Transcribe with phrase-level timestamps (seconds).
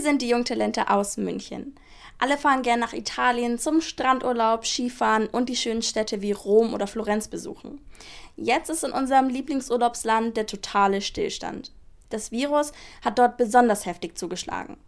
[0.00, 1.74] Wir sind die Jungtalente aus München.
[2.16, 6.86] Alle fahren gern nach Italien zum Strandurlaub, Skifahren und die schönen Städte wie Rom oder
[6.86, 7.82] Florenz besuchen.
[8.34, 11.72] Jetzt ist in unserem Lieblingsurlaubsland der totale Stillstand.
[12.08, 12.72] Das Virus
[13.04, 14.78] hat dort besonders heftig zugeschlagen.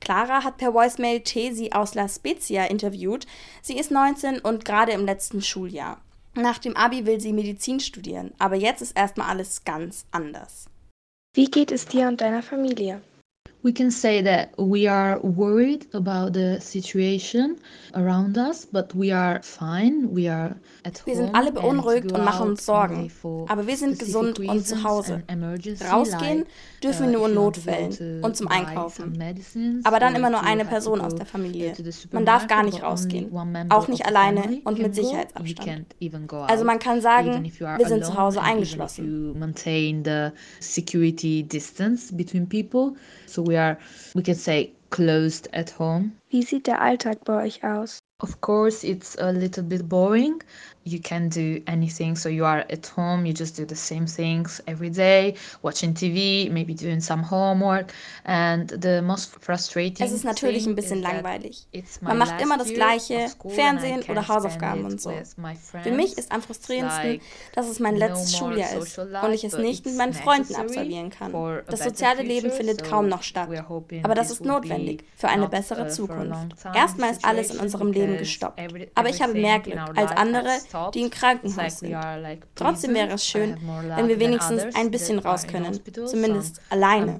[0.00, 3.28] Clara hat per Voicemail Tesi aus La Spezia interviewt.
[3.62, 6.00] Sie ist 19 und gerade im letzten Schuljahr.
[6.34, 10.66] Nach dem Abi will sie Medizin studieren, aber jetzt ist erstmal alles ganz anders.
[11.32, 13.02] Wie geht es dir und deiner Familie?
[13.62, 17.56] We can say that we are worried about the situation
[17.94, 20.08] around us, but we are fine.
[20.14, 23.10] We are at wir sind alle beunruhigt und machen uns Sorgen.
[23.48, 25.22] Aber wir sind gesund und zu Hause.
[25.90, 26.44] Rausgehen
[26.82, 29.20] dürfen wir nur in Notfällen und zum Einkaufen.
[29.84, 31.74] Aber dann immer nur eine Person aus der Familie.
[32.12, 33.30] Man darf gar nicht rausgehen.
[33.70, 35.96] Auch nicht alleine und mit Sicherheitsabstand.
[36.46, 39.34] Also man kann sagen, wir sind zu Hause eingeschlossen.
[43.48, 43.78] We are,
[44.14, 46.12] we can say, closed at home.
[46.28, 47.98] Wie sieht der Alltag bei euch aus?
[48.20, 50.42] Of course, it's a little bit boring.
[50.82, 52.16] You can do anything.
[52.16, 56.50] So you are at home, you just do the same things every day, watching TV,
[56.50, 57.92] maybe doing some homework.
[58.24, 61.68] And the most frustrating es ist natürlich ein bisschen langweilig.
[62.00, 65.12] Man macht immer das Gleiche, Fernsehen oder Hausaufgaben und so.
[65.82, 67.20] Für mich ist am frustrierendsten,
[67.52, 71.32] dass es mein letztes Schuljahr ist und ich es nicht mit meinen Freunden absolvieren kann.
[71.68, 73.48] Das soziale Leben findet kaum noch statt.
[74.02, 76.56] Aber das ist notwendig für eine bessere uh, Zukunft.
[76.74, 78.60] Erstmal ist alles in unserem Leben Leben gestoppt.
[78.94, 80.58] Aber ich habe mehr Glück als andere,
[80.94, 81.96] die im Krankenhaus sind.
[82.54, 83.56] Trotzdem wäre es schön,
[83.96, 87.18] wenn wir wenigstens ein bisschen raus können, zumindest alleine.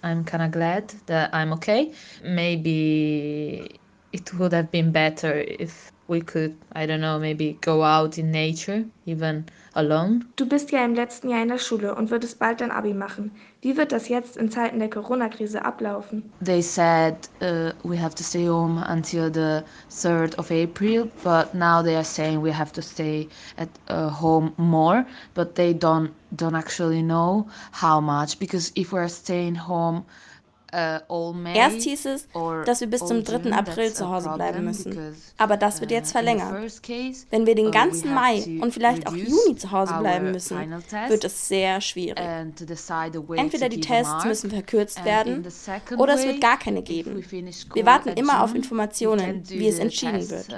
[0.00, 1.92] I'm kind of glad that I'm okay.
[2.22, 3.68] Maybe
[4.12, 8.30] it would have been better if we could, I don't know, maybe go out in
[8.30, 10.24] nature, even alone.
[10.36, 13.30] Du bist ja im letzten Jahr in der Schule und würdest bald dein Abi machen.
[13.60, 16.32] Wie wird das jetzt in Zeiten der Corona-Krise ablaufen?
[16.42, 21.82] They said uh, we have to stay home until the 3rd of April, but now
[21.82, 25.04] they are saying we have to stay at uh, home more,
[25.34, 30.04] but they don't don't actually know how much because if we're staying home
[30.70, 32.28] Erst hieß es,
[32.66, 33.52] dass wir bis zum 3.
[33.52, 35.14] April zu Hause bleiben müssen.
[35.36, 36.52] Aber das wird jetzt uh, verlängert.
[37.30, 40.58] Wenn wir den uh, ganzen Mai und vielleicht auch Juni zu Hause bleiben müssen,
[41.08, 42.18] wird es sehr schwierig.
[42.18, 45.46] Entweder die Tests müssen verkürzt werden
[45.96, 47.24] oder es wird gar keine geben.
[47.74, 50.48] Wir warten immer auf Informationen, wie es entschieden wird.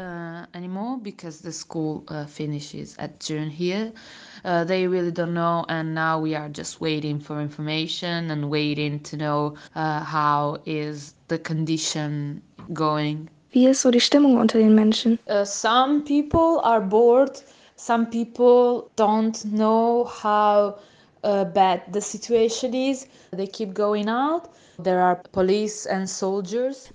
[4.44, 9.00] Uh, they really don't know and now we are just waiting for information and waiting
[9.00, 12.42] to know uh, how is the condition
[12.72, 15.18] going Wie ist so die Stimmung unter den Menschen?
[15.26, 17.42] Uh, some people are bored.
[17.76, 20.76] Some people don't know how
[21.24, 23.08] uh, bad the situation is.
[23.32, 24.50] They keep going out.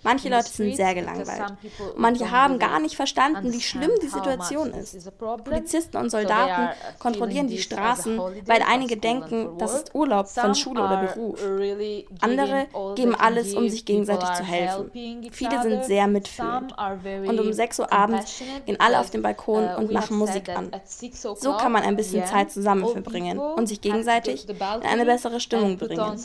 [0.04, 1.54] Manche Leute sind sehr gelangweilt.
[1.80, 5.12] Und manche haben gar nicht verstanden, wie schlimm die Situation ist.
[5.44, 10.98] Polizisten und Soldaten kontrollieren die Straßen, weil einige denken, das ist Urlaub von Schule oder
[10.98, 11.40] Beruf.
[12.22, 14.92] Andere geben alles, um sich gegenseitig zu helfen.
[15.32, 16.76] Viele sind sehr mitfühlend.
[17.28, 20.72] Und um 6 Uhr abends gehen alle auf den Balkon uh, und machen Musik an.
[21.36, 25.78] So kann man ein bisschen Zeit zusammen verbringen und sich gegenseitig in eine bessere Stimmung
[25.78, 26.18] bringen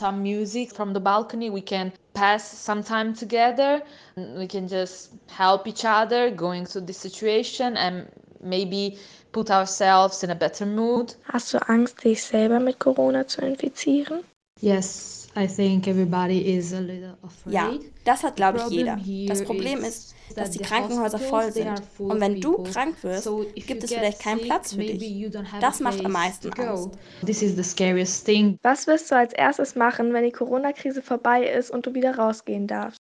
[1.50, 3.82] we can pass some time together.
[4.16, 8.08] We can just help each other going through this situation and
[8.40, 8.98] maybe
[9.32, 11.14] put ourselves in a better mood.
[11.24, 14.24] Hast du angst dich selber mit corona zu infizieren?
[14.60, 17.54] Yes I think everybody is a little afraid.
[17.54, 17.70] Ja,
[18.04, 18.98] das hat, glaube ich, jeder.
[19.28, 21.82] Das Problem ist, dass die Krankenhäuser voll sind.
[21.98, 25.30] Und wenn du krank wirst, gibt es vielleicht keinen Platz für dich.
[25.60, 26.90] Das macht am meisten Angst.
[27.24, 28.58] This is the scariest thing.
[28.62, 32.66] Was wirst du als erstes machen, wenn die Corona-Krise vorbei ist und du wieder rausgehen
[32.66, 32.98] darfst?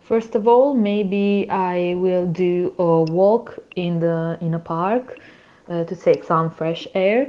[0.00, 5.18] First of all, maybe I will do a walk in the in a park
[5.68, 7.26] uh, to take some fresh air.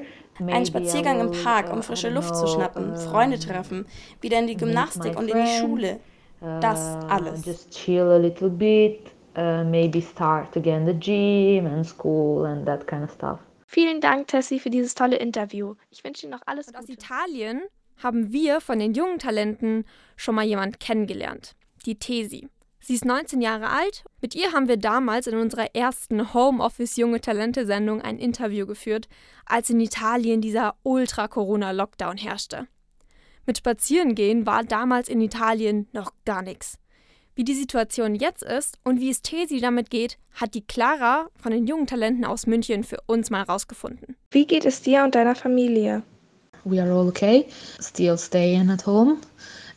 [0.48, 3.86] Ein Spaziergang im Park, um frische Luft zu schnappen, Freunde treffen,
[4.22, 6.00] wieder in die Gymnastik und in die Schule.
[6.40, 7.46] Das uh, alles.
[7.46, 12.88] Just chill a little bit, uh, maybe start again the gym and school and that
[12.88, 13.40] kind of stuff.
[13.66, 15.75] Vielen Dank, Tessie, für dieses tolle Interview.
[15.92, 16.86] Ich wünsche Ihnen noch alles und Gute.
[16.86, 17.62] Aus Italien
[18.02, 19.86] haben wir von den jungen Talenten
[20.16, 21.56] schon mal jemand kennengelernt.
[21.86, 22.50] Die Tesi.
[22.81, 24.04] Sie ist 19 Jahre alt.
[24.22, 29.08] Mit ihr haben wir damals in unserer ersten Homeoffice Junge Talente Sendung ein Interview geführt,
[29.46, 32.68] als in Italien dieser Ultra-Corona-Lockdown herrschte.
[33.46, 36.78] Mit Spazierengehen war damals in Italien noch gar nichts.
[37.36, 41.52] Wie die Situation jetzt ist und wie es Tesi damit geht, hat die Clara von
[41.52, 44.16] den jungen Talenten aus München für uns mal rausgefunden.
[44.32, 46.04] Wie geht es dir und deiner Familie?
[46.66, 47.46] We are all okay,
[47.80, 49.18] still staying at home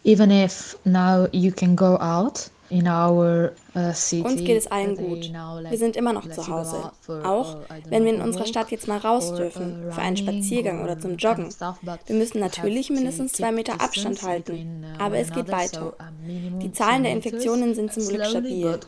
[0.04, 4.24] even if now you can go out uh.
[4.24, 5.32] Uns geht es allen gut.
[5.68, 6.92] Wir sind immer noch zu Hause.
[7.24, 7.58] Auch
[7.88, 11.48] wenn wir in unserer Stadt jetzt mal raus dürfen, für einen Spaziergang oder zum Joggen.
[12.06, 15.94] Wir müssen natürlich mindestens zwei Meter Abstand halten, uh, aber es geht weiter.
[16.26, 18.78] Die Zahlen der Infektionen sind zum Glück stabil.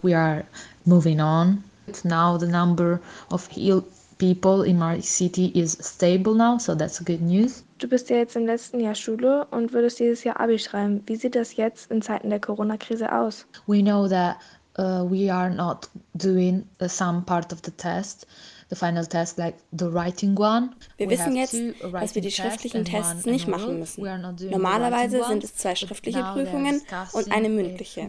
[4.21, 4.59] We are moving on.
[4.59, 7.65] Now the number of people in my city is stable now, so that's good news.
[7.79, 11.03] Du bist ja jetzt im letzten Jahr Schule und würdest dieses Jahr Abi schreiben.
[11.07, 13.47] Wie sieht das jetzt in Zeiten der Corona-Krise aus?
[13.67, 14.37] We know that
[14.79, 18.27] uh, we are not doing uh, some part of the test
[18.71, 20.71] the final test like the writing one.
[20.97, 21.57] Wir wissen jetzt,
[21.93, 24.03] dass wir die schriftlichen Tests nicht machen müssen.
[24.51, 26.83] Normalerweise sind es zwei schriftliche Prüfungen
[27.13, 28.09] und eine mündliche.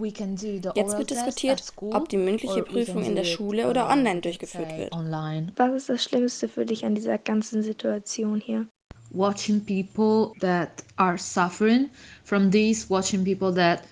[0.75, 4.91] Jetzt wird diskutiert, ob die mündliche Prüfung in der Schule oder online durchgeführt wird.
[5.57, 8.67] Was ist das Schlimmste für dich an dieser ganzen Situation hier?
[9.11, 11.89] Watching people that are suffering
[12.23, 13.83] from this, watching people that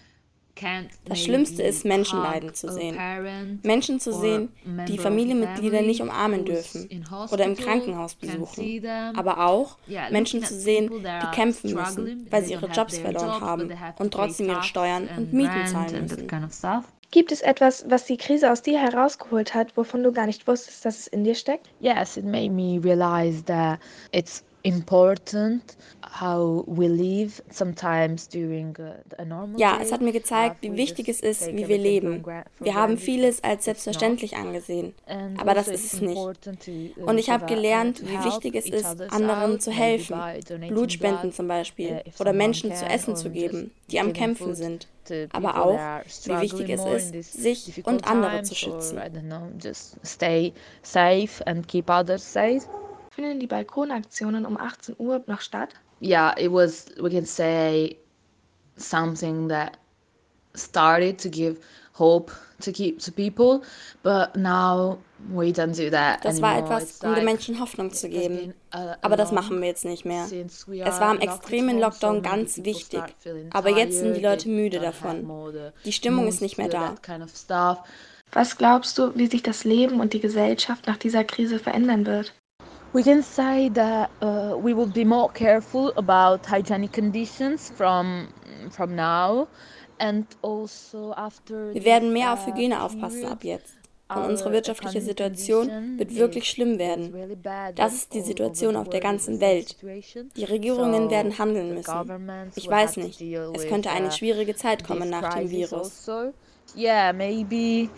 [1.05, 3.59] das Schlimmste ist, Menschen leiden zu sehen.
[3.63, 4.49] Menschen zu sehen,
[4.87, 8.85] die Familienmitglieder nicht umarmen dürfen oder im Krankenhaus besuchen.
[9.15, 9.77] Aber auch
[10.11, 14.63] Menschen zu sehen, die kämpfen müssen, weil sie ihre Jobs verloren haben und trotzdem ihre
[14.63, 16.27] Steuern und Mieten zahlen müssen.
[17.11, 20.83] Gibt es etwas, was die Krise aus dir herausgeholt hat, wovon du gar nicht wusstest,
[20.83, 21.69] dass es in dir steckt?
[21.79, 23.79] Yes, it made me realize that
[24.11, 31.09] it's important how we live sometimes during uh, Ja, es hat mir gezeigt, wie wichtig
[31.09, 32.23] es ist, wie wir leben.
[32.59, 34.93] Wir haben vieles als selbstverständlich angesehen,
[35.37, 36.17] aber das ist es nicht.
[36.17, 40.17] Uh, Und ich habe gelernt, wie wichtig es ist, anderen zu helfen,
[40.69, 44.87] Blutspenden zum Beispiel, uh, oder Menschen zu essen zu geben, die am Kämpfen sind.
[45.33, 45.79] Aber auch,
[46.25, 48.97] wie wichtig es ist, sich und andere zu schützen.
[53.15, 55.69] Finden die Balkonaktionen um 18 Uhr noch statt?
[56.01, 57.97] Yeah, it was, we can say,
[58.75, 59.77] something that
[60.55, 61.57] started to give
[61.93, 62.31] hope
[62.61, 63.61] to keep to people,
[64.01, 64.97] but now
[65.31, 68.53] we don't do that Das war etwas, um den Menschen Hoffnung zu geben.
[68.71, 70.25] Aber das machen wir jetzt nicht mehr.
[70.25, 70.67] Es
[70.99, 73.01] war im extremen Lockdown ganz wichtig.
[73.51, 75.51] Aber jetzt sind die Leute müde davon.
[75.85, 77.83] Die Stimmung ist nicht mehr da.
[78.31, 82.33] Was glaubst du, wie sich das Leben und die Gesellschaft nach dieser Krise verändern wird?
[82.93, 88.27] We can say that uh, we will be more careful about hygienic conditions from
[88.69, 89.47] from now
[89.99, 93.73] and also after Wir werden mehr auf uh, Hygiene aufpassen ab jetzt.
[94.09, 97.13] Und unsere wirtschaftliche Situation wird wirklich schlimm werden.
[97.73, 99.77] Das ist die Situation auf der ganzen Welt.
[100.35, 102.51] Die Regierungen werden handeln müssen.
[102.55, 103.19] Ich weiß nicht.
[103.21, 106.07] Es könnte eine uh, schwierige Zeit kommen nach dem Virus.
[106.75, 107.89] Yeah, maybe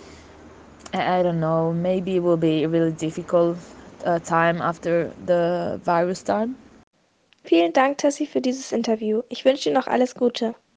[0.94, 1.74] I don't know.
[1.74, 3.58] Maybe it will be really difficult
[4.04, 6.56] uh, time after the virus started.
[7.44, 9.22] Vielen Dank, Tessie, für dieses Interview.
[9.30, 10.56] Ich wünsche dir noch alles Gute.